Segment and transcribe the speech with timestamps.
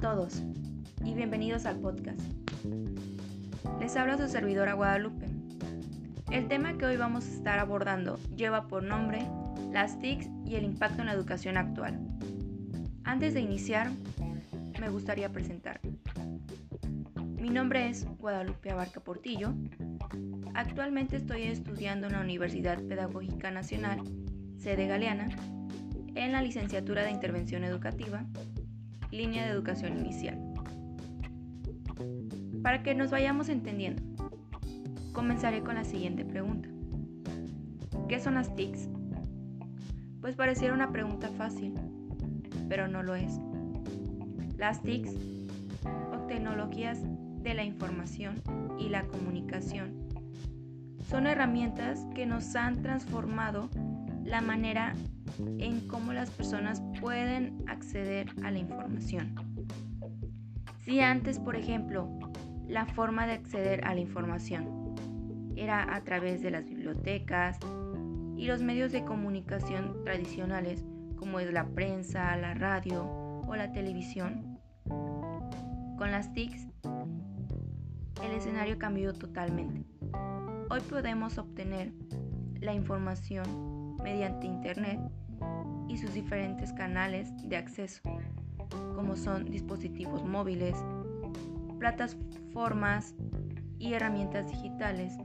[0.00, 0.42] todos
[1.04, 2.20] y bienvenidos al podcast.
[3.80, 5.26] Les habla su servidora Guadalupe.
[6.30, 9.26] El tema que hoy vamos a estar abordando lleva por nombre
[9.70, 12.00] las TICs y el impacto en la educación actual.
[13.04, 13.90] Antes de iniciar,
[14.80, 15.80] me gustaría presentar.
[17.38, 19.52] Mi nombre es Guadalupe Abarca Portillo.
[20.54, 24.00] Actualmente estoy estudiando en la Universidad Pedagógica Nacional,
[24.56, 25.28] sede Galeana,
[26.14, 28.24] en la licenciatura de Intervención Educativa,
[29.10, 30.38] línea de educación inicial.
[32.62, 34.02] Para que nos vayamos entendiendo,
[35.12, 36.68] comenzaré con la siguiente pregunta.
[38.08, 38.88] ¿Qué son las TICs?
[40.20, 41.74] Pues pareciera una pregunta fácil,
[42.68, 43.40] pero no lo es.
[44.56, 45.14] Las TICs,
[46.12, 47.00] o tecnologías
[47.42, 48.42] de la información
[48.78, 50.08] y la comunicación,
[51.08, 53.70] son herramientas que nos han transformado
[54.24, 54.94] la manera
[55.58, 59.34] en cómo las personas pueden acceder a la información.
[60.84, 62.08] Si antes, por ejemplo,
[62.66, 64.94] la forma de acceder a la información
[65.56, 67.58] era a través de las bibliotecas
[68.36, 70.84] y los medios de comunicación tradicionales
[71.16, 73.04] como es la prensa, la radio
[73.46, 74.58] o la televisión,
[75.98, 76.66] con las TICs
[78.24, 79.84] el escenario cambió totalmente.
[80.70, 81.92] Hoy podemos obtener
[82.60, 85.00] la información mediante Internet
[85.88, 88.00] y sus diferentes canales de acceso,
[88.94, 90.76] como son dispositivos móviles,
[91.78, 93.14] plataformas
[93.78, 95.16] y herramientas digitales,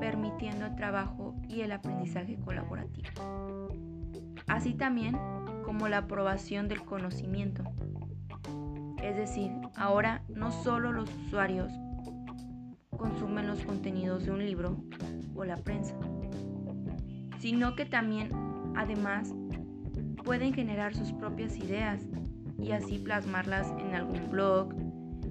[0.00, 3.08] permitiendo el trabajo y el aprendizaje colaborativo.
[4.46, 5.16] Así también
[5.64, 7.62] como la aprobación del conocimiento.
[9.02, 11.72] Es decir, ahora no solo los usuarios
[12.96, 14.76] consumen los contenidos de un libro
[15.34, 15.94] o la prensa,
[17.40, 18.30] sino que también,
[18.76, 19.34] además,
[20.24, 22.02] pueden generar sus propias ideas
[22.58, 24.74] y así plasmarlas en algún blog,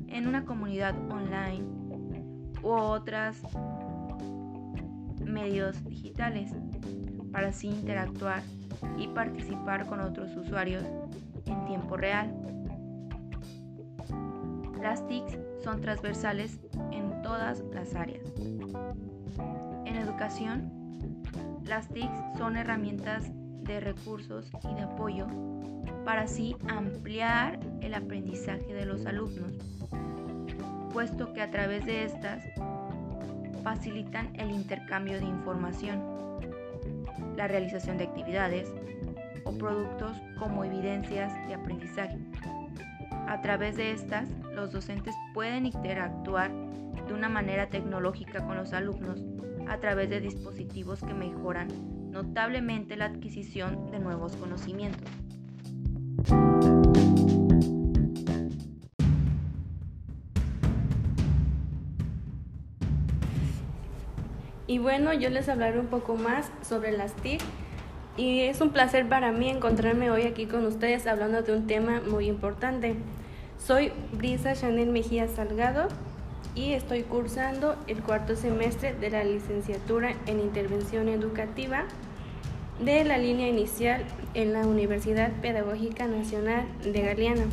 [0.08, 1.66] en una comunidad online
[2.64, 3.38] u otros
[5.24, 6.52] medios digitales
[7.32, 8.42] para así interactuar
[8.98, 10.84] y participar con otros usuarios
[11.46, 12.36] en tiempo real.
[14.82, 16.60] Las TICs son transversales
[16.92, 18.24] en todas las áreas.
[19.86, 20.72] En educación,
[21.70, 23.30] las TICs son herramientas
[23.62, 25.28] de recursos y de apoyo
[26.04, 29.54] para así ampliar el aprendizaje de los alumnos,
[30.92, 32.44] puesto que a través de estas
[33.64, 36.02] facilitan el intercambio de información,
[37.38, 38.68] la realización de actividades
[39.44, 42.18] o productos como evidencias de aprendizaje.
[43.28, 46.50] A través de estas, los docentes pueden interactuar
[47.10, 49.20] de una manera tecnológica con los alumnos
[49.68, 51.68] a través de dispositivos que mejoran
[52.12, 55.10] notablemente la adquisición de nuevos conocimientos.
[64.68, 67.42] Y bueno, yo les hablaré un poco más sobre las TIC
[68.18, 72.02] y es un placer para mí encontrarme hoy aquí con ustedes hablando de un tema
[72.08, 72.96] muy importante.
[73.58, 75.88] Soy Brisa Chanel Mejía Salgado
[76.60, 81.86] y estoy cursando el cuarto semestre de la licenciatura en Intervención Educativa
[82.84, 84.04] de la línea inicial
[84.34, 87.46] en la Universidad Pedagógica Nacional de Galeana.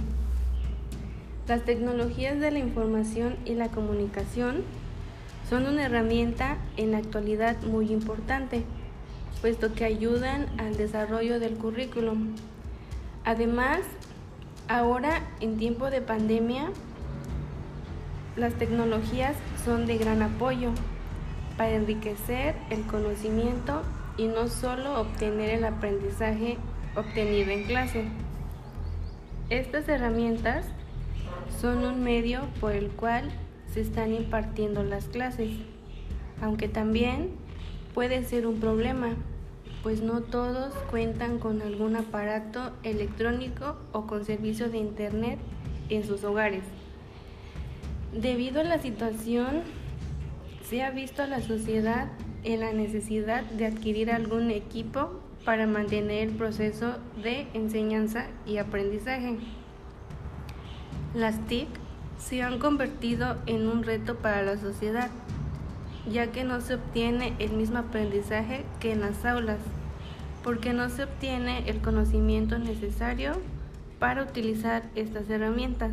[1.46, 4.64] Las tecnologías de la información y la comunicación
[5.48, 8.64] son una herramienta en la actualidad muy importante,
[9.40, 12.34] puesto que ayudan al desarrollo del currículum.
[13.24, 13.82] Además,
[14.66, 16.72] ahora en tiempo de pandemia,
[18.36, 20.70] las tecnologías son de gran apoyo
[21.56, 23.82] para enriquecer el conocimiento
[24.18, 26.58] y no solo obtener el aprendizaje
[26.94, 28.04] obtenido en clase.
[29.48, 30.66] Estas herramientas
[31.60, 33.30] son un medio por el cual
[33.72, 35.50] se están impartiendo las clases,
[36.42, 37.30] aunque también
[37.94, 39.14] puede ser un problema,
[39.82, 45.38] pues no todos cuentan con algún aparato electrónico o con servicio de Internet
[45.88, 46.64] en sus hogares.
[48.16, 49.60] Debido a la situación,
[50.66, 52.08] se ha visto a la sociedad
[52.44, 59.36] en la necesidad de adquirir algún equipo para mantener el proceso de enseñanza y aprendizaje.
[61.14, 61.68] Las TIC
[62.18, 65.10] se han convertido en un reto para la sociedad,
[66.10, 69.60] ya que no se obtiene el mismo aprendizaje que en las aulas,
[70.42, 73.32] porque no se obtiene el conocimiento necesario
[73.98, 75.92] para utilizar estas herramientas.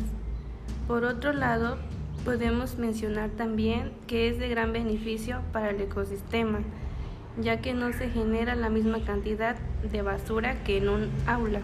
[0.88, 1.76] Por otro lado,
[2.24, 6.60] Podemos mencionar también que es de gran beneficio para el ecosistema,
[7.38, 9.56] ya que no se genera la misma cantidad
[9.92, 11.60] de basura que en un aula.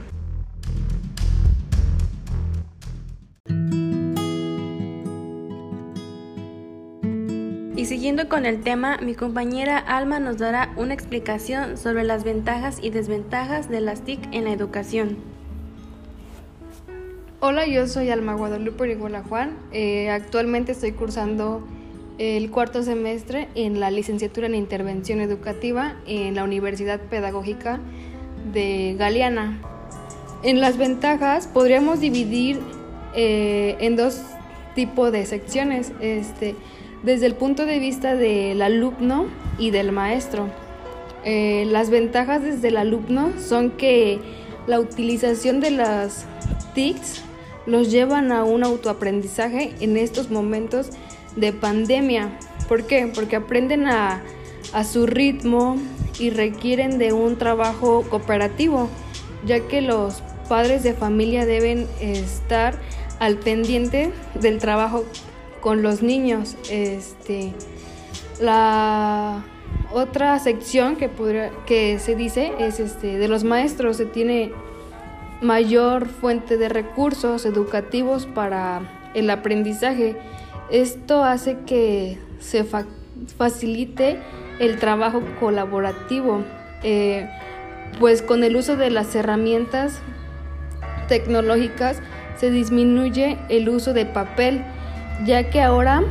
[7.75, 12.79] Y siguiendo con el tema, mi compañera Alma nos dará una explicación sobre las ventajas
[12.83, 15.30] y desventajas de las TIC en la educación.
[17.43, 19.57] Hola, yo soy Alma Guadalupe Orihuela Juan.
[19.73, 21.67] Eh, actualmente estoy cursando
[22.19, 27.81] el cuarto semestre en la licenciatura en Intervención Educativa en la Universidad Pedagógica
[28.53, 29.59] de Galeana.
[30.43, 32.61] En las ventajas podríamos dividir
[33.15, 34.21] eh, en dos
[34.75, 36.55] tipos de secciones, este,
[37.03, 39.29] desde el punto de vista del alumno
[39.59, 40.51] y del maestro.
[41.25, 44.19] Eh, las ventajas desde el alumno son que
[44.67, 46.27] la utilización de las
[46.75, 47.30] TICs
[47.67, 50.91] los llevan a un autoaprendizaje en estos momentos
[51.37, 52.39] de pandemia.
[52.69, 53.11] ¿Por qué?
[53.13, 54.23] Porque aprenden a,
[54.85, 55.77] su ritmo
[56.19, 58.89] y requieren de un trabajo cooperativo,
[59.45, 62.75] ya que los padres de familia deben estar
[63.19, 65.05] al pendiente del trabajo
[65.61, 66.57] con los niños.
[66.71, 67.53] Este,
[68.41, 69.45] la
[69.93, 71.11] otra sección que,
[71.67, 73.97] que se dice es este, de los maestros.
[73.97, 74.53] Se tiene
[75.41, 78.83] mayor fuente de recursos educativos para
[79.15, 80.17] el aprendizaje.
[80.71, 82.65] Esto hace que se
[83.37, 84.19] facilite
[84.59, 86.45] el trabajo colaborativo,
[86.83, 87.29] eh,
[87.99, 90.01] pues con el uso de las herramientas
[91.09, 92.01] tecnológicas
[92.37, 94.63] se disminuye el uso de papel,
[95.27, 96.03] ya que ahora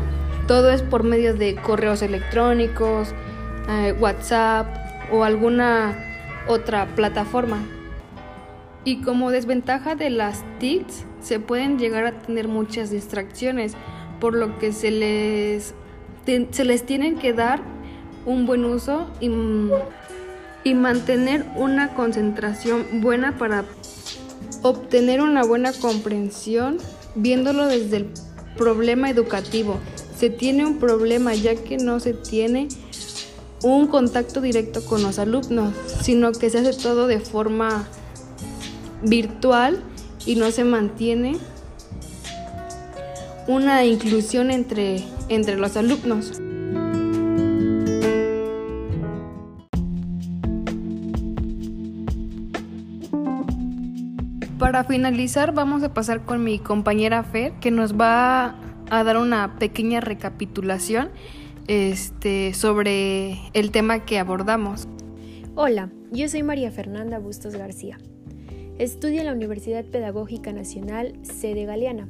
[0.47, 3.13] todo es por medio de correos electrónicos,
[3.69, 4.67] eh, WhatsApp
[5.11, 5.95] o alguna
[6.47, 7.59] otra plataforma.
[8.85, 13.73] Y como desventaja de las TICs, se pueden llegar a tener muchas distracciones,
[14.19, 15.73] por lo que se les,
[16.25, 17.61] se les tienen que dar
[18.25, 19.29] un buen uso y,
[20.63, 23.65] y mantener una concentración buena para
[24.61, 26.77] obtener una buena comprensión
[27.15, 28.07] viéndolo desde el
[28.57, 29.79] problema educativo.
[30.17, 32.67] Se tiene un problema ya que no se tiene
[33.63, 37.87] un contacto directo con los alumnos, sino que se hace todo de forma
[39.03, 39.81] virtual
[40.25, 41.37] y no se mantiene
[43.47, 46.41] una inclusión entre, entre los alumnos.
[54.59, 58.55] Para finalizar vamos a pasar con mi compañera Fer que nos va
[58.91, 61.09] a dar una pequeña recapitulación
[61.67, 64.87] este, sobre el tema que abordamos.
[65.55, 67.97] Hola, yo soy María Fernanda Bustos García.
[68.79, 72.07] Estudio en la Universidad Pedagógica Nacional sede Galeana.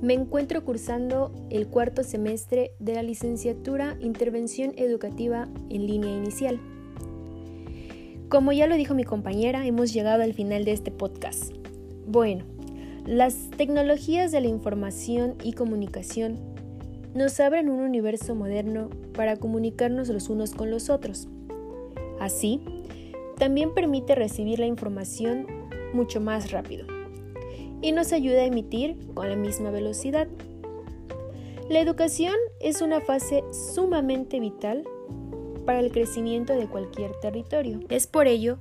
[0.00, 6.58] Me encuentro cursando el cuarto semestre de la licenciatura Intervención Educativa en línea inicial.
[8.28, 11.52] Como ya lo dijo mi compañera, hemos llegado al final de este podcast.
[12.04, 12.46] Bueno,
[13.06, 16.40] las tecnologías de la información y comunicación
[17.14, 21.28] nos abren un universo moderno para comunicarnos los unos con los otros.
[22.18, 22.60] Así,
[23.38, 25.61] también permite recibir la información
[25.92, 26.86] mucho más rápido
[27.80, 30.28] y nos ayuda a emitir con la misma velocidad.
[31.68, 34.84] La educación es una fase sumamente vital
[35.66, 37.80] para el crecimiento de cualquier territorio.
[37.88, 38.58] Es por ello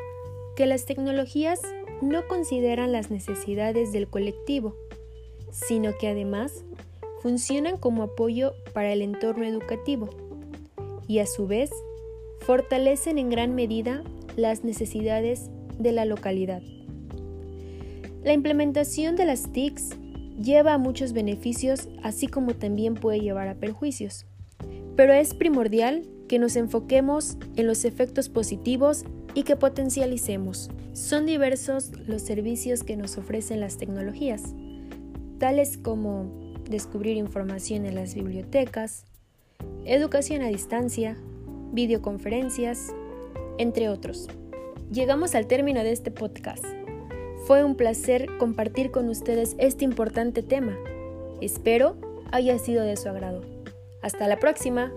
[0.55, 1.61] que las tecnologías
[2.01, 4.75] no consideran las necesidades del colectivo,
[5.51, 6.63] sino que además
[7.21, 10.09] funcionan como apoyo para el entorno educativo
[11.07, 11.69] y a su vez
[12.39, 14.03] fortalecen en gran medida
[14.35, 16.61] las necesidades de la localidad.
[18.23, 19.89] La implementación de las TICs
[20.39, 24.25] lleva a muchos beneficios, así como también puede llevar a perjuicios.
[24.95, 30.69] Pero es primordial que nos enfoquemos en los efectos positivos y que potencialicemos.
[30.93, 34.43] Son diversos los servicios que nos ofrecen las tecnologías,
[35.39, 39.05] tales como descubrir información en las bibliotecas,
[39.85, 41.17] educación a distancia,
[41.71, 42.93] videoconferencias,
[43.57, 44.27] entre otros.
[44.91, 46.80] Llegamos al término de este podcast.
[47.51, 50.73] Fue un placer compartir con ustedes este importante tema.
[51.41, 51.97] Espero
[52.31, 53.41] haya sido de su agrado.
[54.01, 54.89] Hasta la próxima.